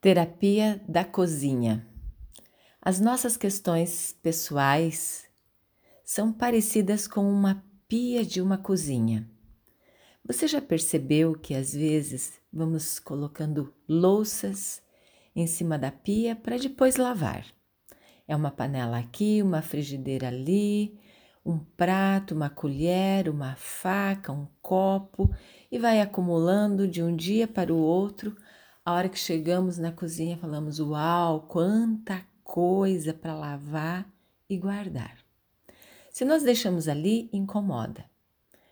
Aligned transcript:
Terapia 0.00 0.80
da 0.88 1.04
cozinha. 1.04 1.84
As 2.80 3.00
nossas 3.00 3.36
questões 3.36 4.16
pessoais 4.22 5.24
são 6.04 6.32
parecidas 6.32 7.08
com 7.08 7.28
uma 7.28 7.64
pia 7.88 8.24
de 8.24 8.40
uma 8.40 8.56
cozinha. 8.56 9.28
Você 10.24 10.46
já 10.46 10.62
percebeu 10.62 11.34
que 11.34 11.52
às 11.52 11.72
vezes 11.72 12.34
vamos 12.52 13.00
colocando 13.00 13.74
louças 13.88 14.80
em 15.34 15.48
cima 15.48 15.76
da 15.76 15.90
pia 15.90 16.36
para 16.36 16.58
depois 16.58 16.94
lavar? 16.94 17.44
É 18.28 18.36
uma 18.36 18.52
panela 18.52 19.00
aqui, 19.00 19.42
uma 19.42 19.62
frigideira 19.62 20.28
ali, 20.28 20.96
um 21.44 21.58
prato, 21.58 22.36
uma 22.36 22.48
colher, 22.48 23.28
uma 23.28 23.56
faca, 23.56 24.30
um 24.30 24.46
copo 24.62 25.28
e 25.72 25.76
vai 25.76 26.00
acumulando 26.00 26.86
de 26.86 27.02
um 27.02 27.16
dia 27.16 27.48
para 27.48 27.74
o 27.74 27.78
outro 27.78 28.36
a 28.88 28.92
hora 28.92 29.10
que 29.10 29.18
chegamos 29.18 29.76
na 29.76 29.92
cozinha, 29.92 30.38
falamos: 30.38 30.80
Uau, 30.80 31.42
quanta 31.42 32.24
coisa 32.42 33.12
para 33.12 33.36
lavar 33.36 34.10
e 34.48 34.56
guardar. 34.56 35.18
Se 36.10 36.24
nós 36.24 36.42
deixamos 36.42 36.88
ali, 36.88 37.28
incomoda. 37.30 38.06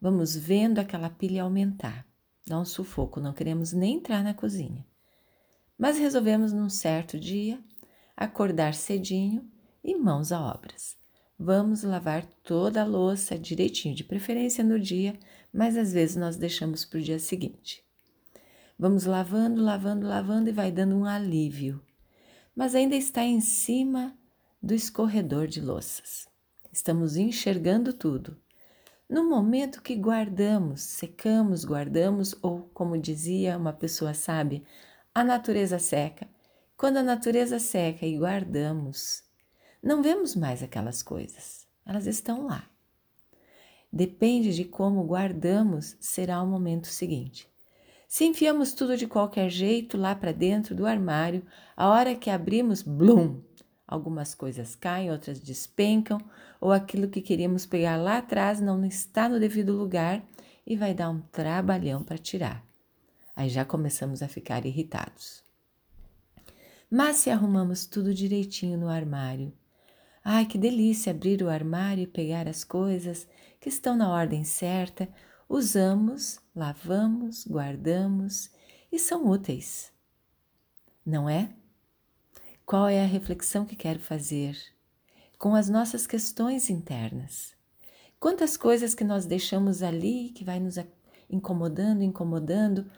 Vamos 0.00 0.34
vendo 0.34 0.78
aquela 0.78 1.10
pilha 1.10 1.42
aumentar. 1.42 2.06
Dá 2.46 2.58
um 2.58 2.64
sufoco, 2.64 3.20
não 3.20 3.34
queremos 3.34 3.74
nem 3.74 3.96
entrar 3.96 4.24
na 4.24 4.32
cozinha. 4.32 4.82
Mas 5.76 5.98
resolvemos 5.98 6.54
num 6.54 6.70
certo 6.70 7.20
dia 7.20 7.62
acordar 8.16 8.72
cedinho 8.72 9.46
e 9.84 9.94
mãos 9.94 10.32
a 10.32 10.40
obras. 10.40 10.96
Vamos 11.38 11.82
lavar 11.82 12.24
toda 12.42 12.80
a 12.80 12.86
louça 12.86 13.38
direitinho, 13.38 13.94
de 13.94 14.04
preferência 14.04 14.64
no 14.64 14.80
dia, 14.80 15.18
mas 15.52 15.76
às 15.76 15.92
vezes 15.92 16.16
nós 16.16 16.34
deixamos 16.34 16.82
para 16.82 16.98
o 16.98 17.02
dia 17.02 17.18
seguinte. 17.18 17.86
Vamos 18.80 19.06
lavando, 19.06 19.60
lavando, 19.60 20.06
lavando 20.06 20.48
e 20.48 20.52
vai 20.52 20.70
dando 20.70 20.94
um 20.94 21.04
alívio. 21.04 21.82
Mas 22.54 22.76
ainda 22.76 22.94
está 22.94 23.24
em 23.24 23.40
cima 23.40 24.16
do 24.62 24.72
escorredor 24.72 25.48
de 25.48 25.60
louças. 25.60 26.28
Estamos 26.72 27.16
enxergando 27.16 27.92
tudo. 27.92 28.40
No 29.08 29.28
momento 29.28 29.82
que 29.82 29.96
guardamos, 29.96 30.80
secamos, 30.82 31.64
guardamos, 31.64 32.36
ou 32.40 32.70
como 32.72 32.96
dizia 32.96 33.58
uma 33.58 33.72
pessoa 33.72 34.14
sábia, 34.14 34.62
a 35.12 35.24
natureza 35.24 35.80
seca. 35.80 36.28
Quando 36.76 36.98
a 36.98 37.02
natureza 37.02 37.58
seca 37.58 38.06
e 38.06 38.16
guardamos, 38.16 39.24
não 39.82 40.04
vemos 40.04 40.36
mais 40.36 40.62
aquelas 40.62 41.02
coisas, 41.02 41.66
elas 41.84 42.06
estão 42.06 42.46
lá. 42.46 42.64
Depende 43.92 44.54
de 44.54 44.64
como 44.64 45.02
guardamos, 45.04 45.96
será 45.98 46.40
o 46.40 46.46
momento 46.46 46.86
seguinte. 46.86 47.50
Se 48.08 48.24
enfiamos 48.24 48.72
tudo 48.72 48.96
de 48.96 49.06
qualquer 49.06 49.50
jeito 49.50 49.98
lá 49.98 50.14
para 50.14 50.32
dentro 50.32 50.74
do 50.74 50.86
armário, 50.86 51.44
a 51.76 51.90
hora 51.90 52.14
que 52.16 52.30
abrimos, 52.30 52.80
blum! 52.80 53.42
Algumas 53.86 54.34
coisas 54.34 54.74
caem, 54.74 55.10
outras 55.10 55.38
despencam, 55.38 56.18
ou 56.58 56.72
aquilo 56.72 57.08
que 57.08 57.20
queríamos 57.20 57.66
pegar 57.66 57.98
lá 57.98 58.16
atrás 58.16 58.62
não 58.62 58.82
está 58.82 59.28
no 59.28 59.38
devido 59.38 59.76
lugar 59.76 60.24
e 60.66 60.74
vai 60.74 60.94
dar 60.94 61.10
um 61.10 61.20
trabalhão 61.20 62.02
para 62.02 62.16
tirar. 62.16 62.64
Aí 63.36 63.50
já 63.50 63.62
começamos 63.62 64.22
a 64.22 64.28
ficar 64.28 64.64
irritados. 64.64 65.44
Mas 66.90 67.16
se 67.16 67.28
arrumamos 67.28 67.84
tudo 67.84 68.14
direitinho 68.14 68.78
no 68.78 68.88
armário, 68.88 69.52
ai 70.24 70.46
que 70.46 70.56
delícia 70.56 71.12
abrir 71.12 71.42
o 71.42 71.50
armário 71.50 72.04
e 72.04 72.06
pegar 72.06 72.48
as 72.48 72.64
coisas 72.64 73.28
que 73.60 73.68
estão 73.68 73.94
na 73.94 74.10
ordem 74.10 74.44
certa, 74.44 75.06
usamos, 75.48 76.38
lavamos, 76.54 77.46
guardamos 77.46 78.50
e 78.92 78.98
são 78.98 79.26
úteis. 79.26 79.92
Não 81.04 81.28
é? 81.28 81.50
Qual 82.66 82.86
é 82.88 83.02
a 83.02 83.06
reflexão 83.06 83.64
que 83.64 83.74
quero 83.74 83.98
fazer 83.98 84.58
com 85.38 85.54
as 85.54 85.68
nossas 85.68 86.06
questões 86.06 86.68
internas? 86.68 87.54
Quantas 88.20 88.56
coisas 88.56 88.94
que 88.94 89.04
nós 89.04 89.24
deixamos 89.24 89.82
ali 89.82 90.30
que 90.30 90.44
vai 90.44 90.60
nos 90.60 90.76
incomodando, 91.30 92.02
incomodando, 92.02 92.90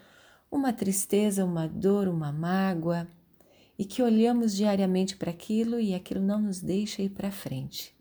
uma 0.51 0.73
tristeza, 0.73 1.45
uma 1.45 1.69
dor, 1.69 2.09
uma 2.09 2.33
mágoa, 2.33 3.07
e 3.79 3.85
que 3.85 4.03
olhamos 4.03 4.55
diariamente 4.55 5.17
para 5.17 5.31
aquilo 5.31 5.81
e 5.81 5.95
aquilo 5.95 6.21
não 6.21 6.39
nos 6.39 6.61
deixa 6.61 7.01
ir 7.01 7.11
para 7.11 7.31
frente. 7.31 7.95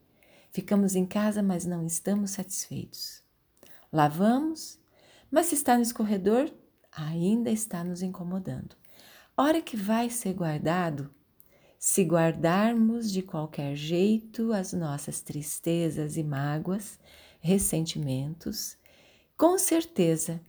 Ficamos 0.51 0.95
em 0.95 1.05
casa, 1.05 1.41
mas 1.41 1.65
não 1.65 1.85
estamos 1.85 2.31
satisfeitos. 2.31 3.18
Lavamos, 3.91 4.79
mas 5.31 5.47
se 5.47 5.55
está 5.55 5.75
no 5.75 5.81
escorredor, 5.81 6.51
ainda 6.91 7.49
está 7.49 7.83
nos 7.83 8.01
incomodando. 8.01 8.75
Hora 9.35 9.61
que 9.61 9.75
vai 9.75 10.09
ser 10.09 10.33
guardado, 10.33 11.09
se 11.79 12.03
guardarmos 12.03 13.11
de 13.11 13.21
qualquer 13.21 13.75
jeito 13.75 14.53
as 14.53 14.73
nossas 14.73 15.21
tristezas 15.21 16.17
e 16.17 16.23
mágoas, 16.23 16.99
ressentimentos, 17.39 18.77
com 19.35 19.57
certeza 19.57 20.41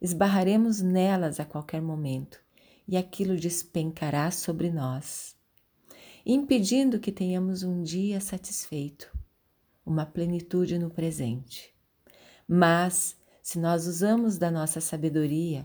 esbarraremos 0.00 0.80
nelas 0.80 1.38
a 1.40 1.44
qualquer 1.44 1.82
momento 1.82 2.40
e 2.88 2.96
aquilo 2.96 3.36
despencará 3.36 4.30
sobre 4.30 4.70
nós, 4.70 5.36
impedindo 6.24 6.98
que 6.98 7.12
tenhamos 7.12 7.62
um 7.62 7.82
dia 7.82 8.20
satisfeito, 8.20 9.10
uma 9.84 10.06
plenitude 10.06 10.78
no 10.78 10.88
presente. 10.88 11.74
Mas, 12.52 13.16
se 13.40 13.60
nós 13.60 13.86
usamos 13.86 14.36
da 14.36 14.50
nossa 14.50 14.80
sabedoria, 14.80 15.64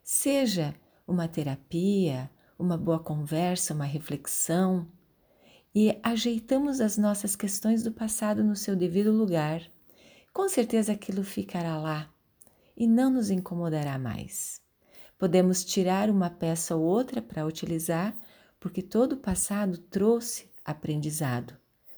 seja 0.00 0.72
uma 1.04 1.26
terapia, 1.26 2.30
uma 2.56 2.78
boa 2.78 3.00
conversa, 3.00 3.74
uma 3.74 3.84
reflexão, 3.84 4.86
e 5.74 5.98
ajeitamos 6.04 6.80
as 6.80 6.96
nossas 6.96 7.34
questões 7.34 7.82
do 7.82 7.90
passado 7.90 8.44
no 8.44 8.54
seu 8.54 8.76
devido 8.76 9.10
lugar, 9.10 9.60
com 10.32 10.48
certeza 10.48 10.92
aquilo 10.92 11.24
ficará 11.24 11.76
lá 11.76 12.08
e 12.76 12.86
não 12.86 13.10
nos 13.10 13.28
incomodará 13.28 13.98
mais. 13.98 14.60
Podemos 15.18 15.64
tirar 15.64 16.08
uma 16.08 16.30
peça 16.30 16.76
ou 16.76 16.84
outra 16.84 17.20
para 17.20 17.44
utilizar, 17.44 18.16
porque 18.60 18.82
todo 18.82 19.14
o 19.14 19.20
passado 19.20 19.78
trouxe 19.78 20.48
aprendizado, 20.64 21.56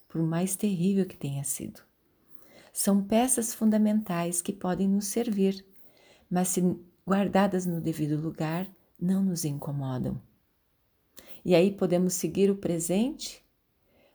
por 0.09 0.22
mais 0.22 0.56
terrível 0.56 1.04
que 1.04 1.19
tenha 1.19 1.44
sido 1.44 1.82
são 2.72 3.05
peças 3.05 3.53
fundamentais 3.53 4.41
que 4.41 4.53
podem 4.53 4.88
nos 4.88 5.06
servir, 5.06 5.65
mas 6.31 6.49
se 6.49 6.62
guardadas 7.06 7.66
no 7.66 7.81
devido 7.81 8.21
lugar, 8.21 8.66
não 8.99 9.22
nos 9.22 9.44
incomodam. 9.44 10.21
E 11.44 11.55
aí 11.55 11.71
podemos 11.71 12.15
seguir 12.15 12.50
o 12.50 12.56
presente 12.56 13.44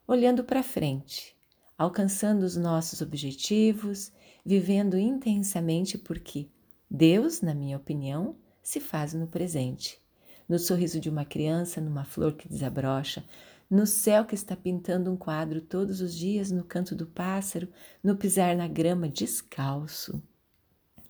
olhando 0.08 0.44
para 0.44 0.64
frente, 0.64 1.36
alcançando 1.78 2.44
os 2.44 2.56
nossos 2.56 3.02
objetivos, 3.02 4.12
vivendo 4.46 4.98
intensamente, 4.98 5.98
porque 5.98 6.48
Deus, 6.90 7.42
na 7.42 7.54
minha 7.54 7.76
opinião, 7.76 8.38
se 8.64 8.80
faz 8.80 9.14
no 9.14 9.28
presente. 9.28 10.00
No 10.48 10.58
sorriso 10.58 11.00
de 11.02 11.10
uma 11.10 11.26
criança, 11.26 11.82
numa 11.82 12.06
flor 12.06 12.34
que 12.34 12.48
desabrocha, 12.48 13.24
no 13.70 13.86
céu 13.86 14.26
que 14.26 14.36
está 14.36 14.56
pintando 14.56 15.12
um 15.12 15.18
quadro 15.18 15.62
todos 15.62 16.00
os 16.02 16.16
dias, 16.16 16.52
no 16.52 16.64
canto 16.64 16.96
do 16.96 17.06
pássaro, 17.06 17.68
no 18.04 18.16
pisar 18.16 18.56
na 18.56 18.68
grama 18.68 19.10
descalço, 19.10 20.22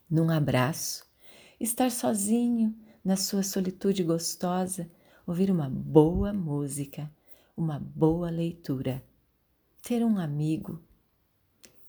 num 0.10 0.30
abraço, 0.30 1.06
estar 1.60 1.92
sozinho 1.92 2.76
na 3.04 3.16
sua 3.16 3.44
solitude 3.44 4.04
gostosa, 4.04 4.90
ouvir 5.26 5.52
uma 5.52 5.70
boa 5.70 6.34
música, 6.34 7.12
uma 7.56 7.80
boa 7.80 8.30
leitura, 8.30 9.04
ter 9.82 10.04
um 10.04 10.18
amigo. 10.18 10.82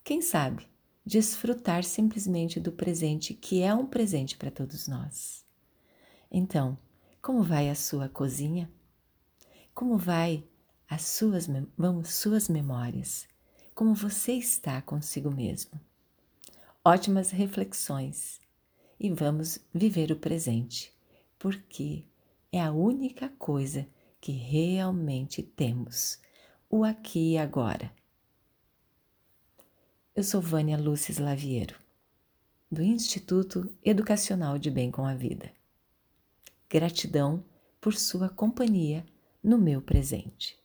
Quem 0.04 0.20
sabe 0.20 0.66
desfrutar 1.04 1.84
simplesmente 1.84 2.60
do 2.60 2.70
presente, 2.70 3.32
que 3.32 3.62
é 3.62 3.74
um 3.74 3.86
presente 3.86 4.36
para 4.36 4.50
todos 4.50 4.86
nós. 4.86 5.42
Então, 6.30 6.76
como 7.22 7.42
vai 7.42 7.70
a 7.70 7.74
sua 7.74 8.10
cozinha? 8.10 8.70
Como 9.74 9.96
vai 9.96 10.44
as 10.88 11.02
suas, 11.02 11.46
vão 11.76 12.02
suas 12.02 12.48
memórias, 12.48 13.28
como 13.74 13.94
você 13.94 14.32
está 14.32 14.80
consigo 14.80 15.30
mesmo. 15.30 15.78
Ótimas 16.82 17.30
reflexões 17.30 18.40
e 18.98 19.10
vamos 19.10 19.58
viver 19.72 20.10
o 20.10 20.16
presente, 20.16 20.92
porque 21.38 22.04
é 22.50 22.60
a 22.60 22.72
única 22.72 23.28
coisa 23.28 23.86
que 24.18 24.32
realmente 24.32 25.42
temos, 25.42 26.18
o 26.70 26.82
aqui 26.82 27.32
e 27.32 27.38
agora. 27.38 27.92
Eu 30.16 30.24
sou 30.24 30.40
Vânia 30.40 30.78
Lúcia 30.78 31.22
Laviero, 31.22 31.76
do 32.72 32.82
Instituto 32.82 33.70
Educacional 33.84 34.58
de 34.58 34.70
Bem 34.70 34.90
com 34.90 35.04
a 35.04 35.14
Vida. 35.14 35.52
Gratidão 36.68 37.44
por 37.80 37.94
sua 37.94 38.28
companhia 38.28 39.06
no 39.42 39.58
meu 39.58 39.80
presente. 39.80 40.58